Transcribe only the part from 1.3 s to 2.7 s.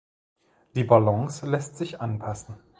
lässt sich anpassen.